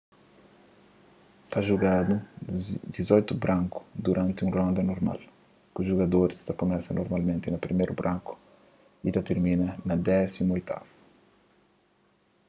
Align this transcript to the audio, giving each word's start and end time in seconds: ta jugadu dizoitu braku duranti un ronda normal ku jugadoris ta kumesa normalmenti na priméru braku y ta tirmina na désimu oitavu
ta 1.49 1.59
jugadu 1.67 2.15
dizoitu 2.95 3.31
braku 3.43 3.79
duranti 4.05 4.39
un 4.45 4.53
ronda 4.57 4.81
normal 4.91 5.19
ku 5.73 5.79
jugadoris 5.89 6.39
ta 6.47 6.53
kumesa 6.59 6.95
normalmenti 6.99 7.47
na 7.49 7.63
priméru 7.65 7.93
braku 8.01 8.33
y 9.07 9.09
ta 9.15 9.21
tirmina 9.27 9.67
na 9.87 9.95
désimu 10.07 10.51
oitavu 10.57 10.91